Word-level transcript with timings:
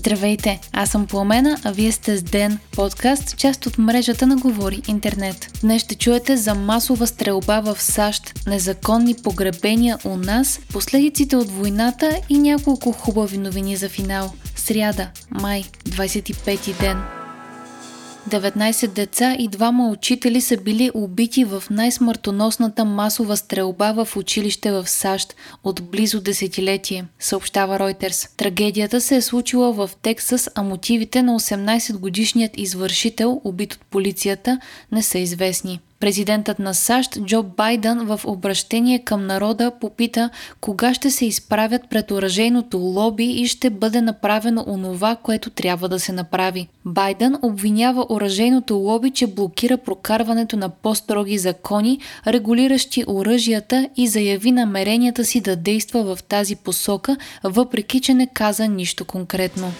Здравейте, 0.00 0.60
аз 0.72 0.90
съм 0.90 1.06
Пламена, 1.06 1.58
а 1.64 1.72
вие 1.72 1.92
сте 1.92 2.16
с 2.16 2.22
Ден, 2.22 2.58
подкаст, 2.72 3.36
част 3.36 3.66
от 3.66 3.78
мрежата 3.78 4.26
на 4.26 4.36
Говори 4.36 4.82
Интернет. 4.88 5.58
Днес 5.60 5.82
ще 5.82 5.94
чуете 5.94 6.36
за 6.36 6.54
масова 6.54 7.06
стрелба 7.06 7.60
в 7.60 7.82
САЩ, 7.82 8.32
незаконни 8.46 9.14
погребения 9.14 9.98
у 10.04 10.16
нас, 10.16 10.60
последиците 10.72 11.36
от 11.36 11.50
войната 11.50 12.20
и 12.28 12.38
няколко 12.38 12.92
хубави 12.92 13.38
новини 13.38 13.76
за 13.76 13.88
финал. 13.88 14.32
Сряда, 14.56 15.10
май, 15.30 15.64
25 15.84 16.80
ден. 16.80 17.19
19 18.30 18.86
деца 18.88 19.36
и 19.38 19.48
двама 19.48 19.88
учители 19.88 20.40
са 20.40 20.56
били 20.56 20.90
убити 20.94 21.44
в 21.44 21.62
най-смъртоносната 21.70 22.84
масова 22.84 23.36
стрелба 23.36 24.04
в 24.04 24.16
училище 24.16 24.72
в 24.72 24.88
САЩ 24.88 25.34
от 25.64 25.82
близо 25.82 26.20
десетилетие, 26.20 27.04
съобщава 27.18 27.78
Ройтерс. 27.78 28.28
Трагедията 28.36 29.00
се 29.00 29.16
е 29.16 29.22
случила 29.22 29.72
в 29.72 29.90
Тексас, 30.02 30.50
а 30.54 30.62
мотивите 30.62 31.22
на 31.22 31.40
18-годишният 31.40 32.58
извършител, 32.58 33.40
убит 33.44 33.72
от 33.72 33.80
полицията, 33.80 34.60
не 34.92 35.02
са 35.02 35.18
известни. 35.18 35.80
Президентът 36.00 36.58
на 36.58 36.74
САЩ 36.74 37.18
Джо 37.24 37.42
Байден 37.42 37.98
в 37.98 38.20
обращение 38.24 38.98
към 38.98 39.26
народа 39.26 39.72
попита 39.80 40.30
кога 40.60 40.94
ще 40.94 41.10
се 41.10 41.26
изправят 41.26 41.82
пред 41.90 42.10
оръжейното 42.10 42.78
лоби 42.78 43.24
и 43.24 43.46
ще 43.46 43.70
бъде 43.70 44.00
направено 44.00 44.64
онова, 44.66 45.16
което 45.16 45.50
трябва 45.50 45.88
да 45.88 46.00
се 46.00 46.12
направи. 46.12 46.68
Байден 46.84 47.36
обвинява 47.42 48.06
оръжейното 48.08 48.74
лоби, 48.74 49.10
че 49.10 49.26
блокира 49.26 49.76
прокарването 49.76 50.56
на 50.56 50.68
по-строги 50.68 51.38
закони, 51.38 51.98
регулиращи 52.26 53.04
оръжията 53.06 53.88
и 53.96 54.08
заяви 54.08 54.52
намеренията 54.52 55.24
си 55.24 55.40
да 55.40 55.56
действа 55.56 56.16
в 56.16 56.22
тази 56.22 56.56
посока, 56.56 57.16
въпреки 57.44 58.00
че 58.00 58.14
не 58.14 58.26
каза 58.26 58.68
нищо 58.68 59.04
конкретно. 59.04 59.72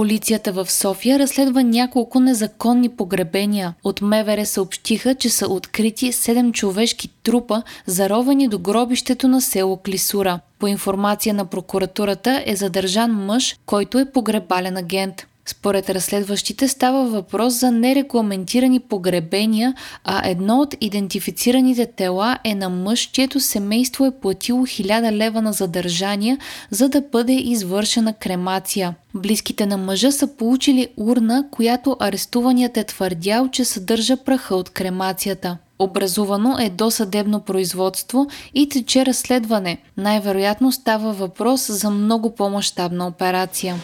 Полицията 0.00 0.52
в 0.52 0.70
София 0.70 1.18
разследва 1.18 1.62
няколко 1.62 2.20
незаконни 2.20 2.88
погребения. 2.88 3.74
От 3.84 4.00
МВР 4.00 4.46
съобщиха, 4.46 5.14
че 5.14 5.30
са 5.30 5.48
открити 5.48 6.12
7 6.12 6.52
човешки 6.52 7.08
трупа, 7.22 7.62
заровени 7.86 8.48
до 8.48 8.58
гробището 8.58 9.28
на 9.28 9.40
село 9.40 9.76
Клисура. 9.76 10.40
По 10.58 10.66
информация 10.66 11.34
на 11.34 11.44
прокуратурата 11.44 12.42
е 12.46 12.56
задържан 12.56 13.12
мъж, 13.12 13.56
който 13.66 13.98
е 13.98 14.12
погребален 14.12 14.76
агент. 14.76 15.26
Според 15.46 15.90
разследващите 15.90 16.68
става 16.68 17.04
въпрос 17.04 17.54
за 17.54 17.70
нерегламентирани 17.70 18.80
погребения, 18.80 19.74
а 20.04 20.28
едно 20.28 20.60
от 20.60 20.74
идентифицираните 20.80 21.86
тела 21.86 22.38
е 22.44 22.54
на 22.54 22.68
мъж, 22.68 23.00
чието 23.00 23.40
семейство 23.40 24.06
е 24.06 24.10
платило 24.10 24.66
1000 24.66 25.12
лева 25.12 25.42
на 25.42 25.52
задържания, 25.52 26.38
за 26.70 26.88
да 26.88 27.00
бъде 27.00 27.32
извършена 27.32 28.12
кремация. 28.12 28.94
Близките 29.14 29.66
на 29.66 29.76
мъжа 29.76 30.12
са 30.12 30.26
получили 30.26 30.88
урна, 30.96 31.44
която 31.50 31.96
арестуваният 32.00 32.76
е 32.76 32.84
твърдял, 32.84 33.48
че 33.48 33.64
съдържа 33.64 34.16
праха 34.16 34.56
от 34.56 34.70
кремацията. 34.70 35.58
Образувано 35.78 36.56
е 36.58 36.70
досъдебно 36.70 37.40
производство 37.40 38.26
и 38.54 38.68
тече 38.68 39.06
разследване. 39.06 39.78
Най-вероятно 39.96 40.72
става 40.72 41.12
въпрос 41.12 41.70
за 41.70 41.90
много 41.90 42.34
по-масштабна 42.34 43.06
операция. 43.06 43.76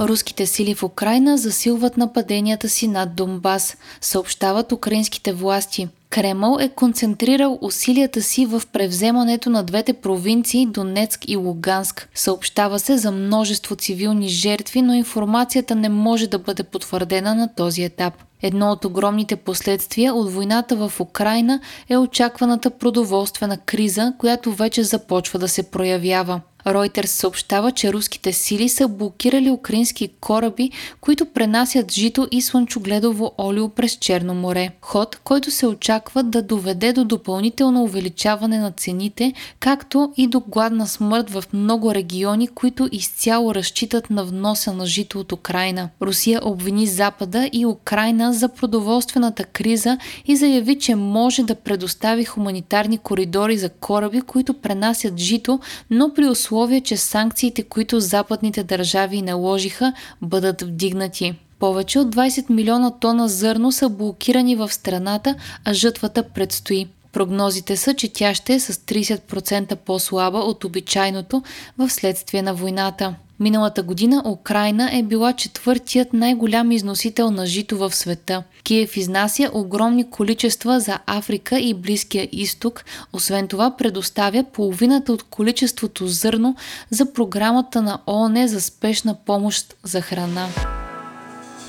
Руските 0.00 0.46
сили 0.46 0.74
в 0.74 0.82
Украина 0.82 1.38
засилват 1.38 1.96
нападенията 1.96 2.68
си 2.68 2.88
над 2.88 3.14
Донбас, 3.14 3.76
съобщават 4.00 4.72
украинските 4.72 5.32
власти. 5.32 5.88
Кремъл 6.10 6.58
е 6.60 6.68
концентрирал 6.68 7.58
усилията 7.60 8.22
си 8.22 8.46
в 8.46 8.62
превземането 8.72 9.50
на 9.50 9.62
двете 9.62 9.92
провинции 9.92 10.66
Донецк 10.66 11.28
и 11.28 11.36
Луганск. 11.36 12.08
Съобщава 12.14 12.78
се 12.78 12.98
за 12.98 13.12
множество 13.12 13.76
цивилни 13.76 14.28
жертви, 14.28 14.82
но 14.82 14.94
информацията 14.94 15.74
не 15.74 15.88
може 15.88 16.26
да 16.26 16.38
бъде 16.38 16.62
потвърдена 16.62 17.34
на 17.34 17.54
този 17.54 17.82
етап. 17.82 18.14
Едно 18.42 18.72
от 18.72 18.84
огромните 18.84 19.36
последствия 19.36 20.14
от 20.14 20.32
войната 20.32 20.76
в 20.76 21.00
Украина 21.00 21.60
е 21.88 21.96
очакваната 21.96 22.70
продоволствена 22.70 23.58
криза, 23.58 24.12
която 24.18 24.52
вече 24.52 24.82
започва 24.82 25.38
да 25.38 25.48
се 25.48 25.70
проявява. 25.70 26.40
Ройтерс 26.66 27.10
съобщава, 27.10 27.72
че 27.72 27.92
руските 27.92 28.32
сили 28.32 28.68
са 28.68 28.88
блокирали 28.88 29.50
украински 29.50 30.08
кораби, 30.20 30.70
които 31.00 31.26
пренасят 31.26 31.92
жито 31.92 32.28
и 32.30 32.42
слънчогледово 32.42 33.32
олио 33.38 33.68
през 33.68 33.92
Черно 33.92 34.34
море. 34.34 34.70
Ход, 34.80 35.20
който 35.24 35.50
се 35.50 35.66
очаква 35.66 36.22
да 36.22 36.42
доведе 36.42 36.92
до 36.92 37.04
допълнително 37.04 37.82
увеличаване 37.82 38.58
на 38.58 38.70
цените, 38.70 39.32
както 39.60 40.12
и 40.16 40.26
до 40.26 40.42
гладна 40.48 40.86
смърт 40.86 41.30
в 41.30 41.44
много 41.52 41.94
региони, 41.94 42.48
които 42.48 42.88
изцяло 42.92 43.54
разчитат 43.54 44.10
на 44.10 44.24
вноса 44.24 44.72
на 44.72 44.86
жито 44.86 45.20
от 45.20 45.32
Украина. 45.32 45.88
Русия 46.02 46.40
обвини 46.44 46.86
Запада 46.86 47.48
и 47.52 47.66
Украина 47.66 48.32
за 48.32 48.48
продоволствената 48.48 49.44
криза 49.44 49.98
и 50.26 50.36
заяви, 50.36 50.78
че 50.78 50.94
може 50.94 51.42
да 51.42 51.54
предостави 51.54 52.24
хуманитарни 52.24 52.98
коридори 52.98 53.58
за 53.58 53.68
кораби, 53.68 54.20
които 54.20 54.54
пренасят 54.54 55.18
жито, 55.18 55.60
но 55.90 56.14
при 56.14 56.28
условие 56.28 56.55
условие, 56.56 56.80
че 56.80 56.96
санкциите, 56.96 57.62
които 57.62 58.00
западните 58.00 58.64
държави 58.64 59.22
наложиха, 59.22 59.92
бъдат 60.22 60.62
вдигнати. 60.62 61.34
Повече 61.58 61.98
от 61.98 62.14
20 62.14 62.50
милиона 62.50 62.90
тона 62.90 63.28
зърно 63.28 63.72
са 63.72 63.88
блокирани 63.88 64.56
в 64.56 64.72
страната, 64.72 65.34
а 65.64 65.74
жътвата 65.74 66.22
предстои. 66.22 66.86
Прогнозите 67.12 67.76
са, 67.76 67.94
че 67.94 68.12
тя 68.12 68.34
ще 68.34 68.54
е 68.54 68.60
с 68.60 68.72
30% 68.72 69.76
по-слаба 69.76 70.38
от 70.38 70.64
обичайното 70.64 71.42
в 71.78 71.90
следствие 71.90 72.42
на 72.42 72.54
войната. 72.54 73.14
Миналата 73.40 73.82
година 73.82 74.22
Украина 74.26 74.90
е 74.92 75.02
била 75.02 75.32
четвъртият 75.32 76.12
най-голям 76.12 76.72
износител 76.72 77.30
на 77.30 77.46
жито 77.46 77.78
в 77.78 77.94
света. 77.94 78.42
Киев 78.64 78.96
изнася 78.96 79.50
огромни 79.52 80.10
количества 80.10 80.80
за 80.80 80.98
Африка 81.06 81.58
и 81.58 81.74
Близкия 81.74 82.28
изток, 82.32 82.84
освен 83.12 83.48
това 83.48 83.76
предоставя 83.76 84.44
половината 84.52 85.12
от 85.12 85.22
количеството 85.22 86.06
зърно 86.06 86.56
за 86.90 87.12
програмата 87.12 87.82
на 87.82 87.98
ООН 88.06 88.48
за 88.48 88.60
спешна 88.60 89.16
помощ 89.26 89.74
за 89.82 90.00
храна. 90.00 90.48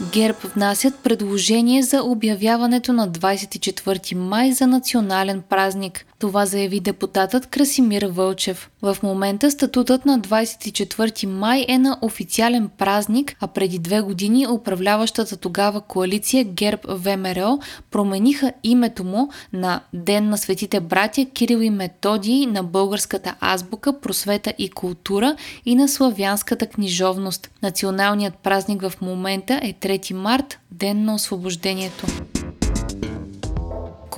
ГЕРБ 0.01 0.37
внасят 0.55 0.95
предложение 1.03 1.83
за 1.83 2.03
обявяването 2.03 2.93
на 2.93 3.09
24 3.09 4.15
май 4.15 4.51
за 4.51 4.67
национален 4.67 5.41
празник. 5.49 6.05
Това 6.19 6.45
заяви 6.45 6.79
депутатът 6.79 7.47
Красимир 7.47 8.03
Вълчев. 8.03 8.69
В 8.81 8.97
момента 9.03 9.51
статутът 9.51 10.05
на 10.05 10.19
24 10.19 11.25
май 11.25 11.65
е 11.67 11.77
на 11.77 11.97
официален 12.01 12.69
празник, 12.77 13.35
а 13.39 13.47
преди 13.47 13.79
две 13.79 14.01
години 14.01 14.47
управляващата 14.47 15.37
тогава 15.37 15.81
коалиция 15.81 16.43
ГЕРБ 16.43 16.81
ВМРО 16.87 17.59
промениха 17.91 18.53
името 18.63 19.03
му 19.03 19.29
на 19.53 19.81
Ден 19.93 20.29
на 20.29 20.37
светите 20.37 20.79
братя 20.79 21.25
Кирил 21.33 21.57
и 21.57 21.69
Методий 21.69 22.45
на 22.45 22.63
българската 22.63 23.35
азбука, 23.41 23.99
просвета 23.99 24.53
и 24.57 24.69
култура 24.69 25.35
и 25.65 25.75
на 25.75 25.87
славянската 25.87 26.67
книжовност. 26.67 27.49
Националният 27.63 28.35
празник 28.35 28.81
в 28.81 28.93
момента 29.01 29.59
е 29.63 29.73
3 29.87 30.13
март, 30.13 30.59
Ден 30.71 31.05
на 31.05 31.15
освобождението 31.15 32.05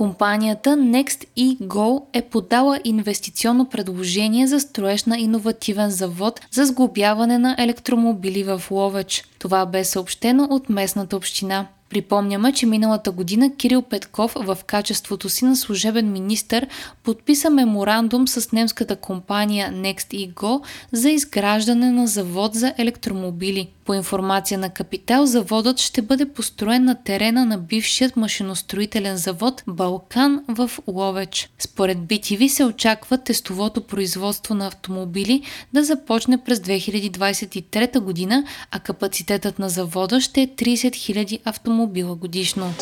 компанията 0.00 0.70
Next 0.70 1.26
Go 1.62 2.02
е 2.12 2.22
подала 2.22 2.78
инвестиционно 2.84 3.68
предложение 3.68 4.46
за 4.46 4.60
строеж 4.60 5.04
на 5.04 5.18
иновативен 5.18 5.90
завод 5.90 6.40
за 6.50 6.64
сглобяване 6.64 7.38
на 7.38 7.56
електромобили 7.58 8.44
в 8.44 8.62
Ловеч. 8.70 9.24
Това 9.38 9.66
бе 9.66 9.84
съобщено 9.84 10.48
от 10.50 10.68
местната 10.68 11.16
община. 11.16 11.66
Припомняме, 11.90 12.52
че 12.52 12.66
миналата 12.66 13.10
година 13.10 13.56
Кирил 13.56 13.82
Петков 13.82 14.32
в 14.36 14.58
качеството 14.66 15.28
си 15.28 15.44
на 15.44 15.56
служебен 15.56 16.12
министр 16.12 16.66
подписа 17.02 17.50
меморандум 17.50 18.28
с 18.28 18.52
немската 18.52 18.96
компания 18.96 19.72
NextEgo 19.72 20.62
за 20.92 21.10
изграждане 21.10 21.90
на 21.90 22.06
завод 22.06 22.54
за 22.54 22.74
електромобили. 22.78 23.68
По 23.84 23.94
информация 23.94 24.58
на 24.58 24.70
Капитал, 24.70 25.26
заводът 25.26 25.80
ще 25.80 26.02
бъде 26.02 26.32
построен 26.32 26.84
на 26.84 26.94
терена 26.94 27.44
на 27.44 27.58
бившият 27.58 28.16
машиностроителен 28.16 29.16
завод 29.16 29.62
Балкан 29.66 30.44
в 30.48 30.70
Ловеч. 30.86 31.50
Според 31.58 31.98
BTV 31.98 32.48
се 32.48 32.64
очаква 32.64 33.18
тестовото 33.18 33.80
производство 33.80 34.54
на 34.54 34.66
автомобили 34.66 35.42
да 35.72 35.84
започне 35.84 36.38
през 36.38 36.58
2023 36.58 38.00
година, 38.00 38.44
а 38.70 38.80
капацитетът 38.80 39.58
на 39.58 39.68
завода 39.68 40.20
ще 40.20 40.42
е 40.42 40.48
30 40.48 40.74
000 40.90 41.40
автомобила 41.80 42.14
годишно. 42.14 42.74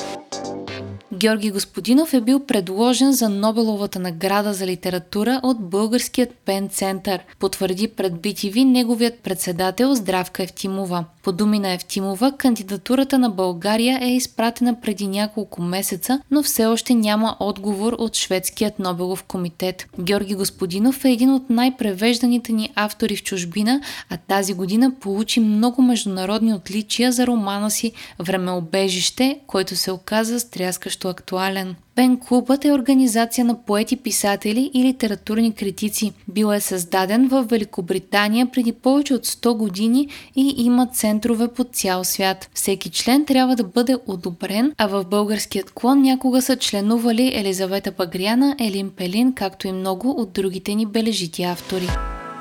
Георги 1.12 1.50
Господинов 1.50 2.14
е 2.14 2.20
бил 2.20 2.40
предложен 2.40 3.12
за 3.12 3.28
Нобеловата 3.28 3.98
награда 3.98 4.54
за 4.54 4.66
литература 4.66 5.40
от 5.42 5.60
Българският 5.60 6.30
пен 6.44 6.68
център, 6.68 7.20
потвърди 7.38 7.88
пред 7.88 8.12
BTV 8.12 8.64
неговият 8.64 9.18
председател 9.18 9.94
Здравка 9.94 10.42
Евтимова. 10.42 11.04
По 11.22 11.32
думи 11.32 11.58
на 11.58 11.72
Евтимова, 11.72 12.32
кандидатурата 12.36 13.18
на 13.18 13.30
България 13.30 13.98
е 14.02 14.08
изпратена 14.08 14.80
преди 14.80 15.06
няколко 15.06 15.62
месеца, 15.62 16.20
но 16.30 16.42
все 16.42 16.66
още 16.66 16.94
няма 16.94 17.36
отговор 17.40 17.92
от 17.98 18.16
шведският 18.16 18.78
Нобелов 18.78 19.22
комитет. 19.22 19.86
Георги 20.00 20.34
Господинов 20.34 21.04
е 21.04 21.10
един 21.10 21.34
от 21.34 21.50
най-превежданите 21.50 22.52
ни 22.52 22.70
автори 22.74 23.16
в 23.16 23.22
чужбина, 23.22 23.80
а 24.10 24.16
тази 24.16 24.54
година 24.54 24.92
получи 25.00 25.40
много 25.40 25.82
международни 25.82 26.54
отличия 26.54 27.12
за 27.12 27.26
романа 27.26 27.70
си 27.70 27.92
Времеобежище, 28.18 29.40
който 29.46 29.76
се 29.76 29.92
оказа 29.92 30.40
стряскащо 30.98 31.08
актуален. 31.08 31.76
Пен 31.94 32.18
Клубът 32.18 32.64
е 32.64 32.72
организация 32.72 33.44
на 33.44 33.64
поети, 33.64 33.96
писатели 33.96 34.70
и 34.74 34.84
литературни 34.84 35.54
критици. 35.54 36.12
Бил 36.28 36.52
е 36.52 36.60
създаден 36.60 37.28
в 37.28 37.42
Великобритания 37.42 38.46
преди 38.52 38.72
повече 38.72 39.14
от 39.14 39.26
100 39.26 39.56
години 39.56 40.08
и 40.36 40.54
има 40.56 40.86
центрове 40.86 41.48
по 41.48 41.64
цял 41.64 42.04
свят. 42.04 42.50
Всеки 42.54 42.90
член 42.90 43.24
трябва 43.24 43.56
да 43.56 43.64
бъде 43.64 43.96
одобрен, 44.06 44.72
а 44.78 44.86
в 44.86 45.04
българският 45.04 45.70
клон 45.70 46.02
някога 46.02 46.42
са 46.42 46.56
членували 46.56 47.32
Елизавета 47.34 47.92
Пагряна, 47.92 48.56
Елин 48.60 48.90
Пелин, 48.90 49.32
както 49.32 49.68
и 49.68 49.72
много 49.72 50.10
от 50.10 50.32
другите 50.32 50.74
ни 50.74 50.86
бележити 50.86 51.42
автори. 51.42 51.88